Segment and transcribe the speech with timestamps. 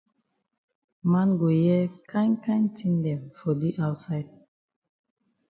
[1.11, 4.29] Man go hear kind kind tin dem for di outside.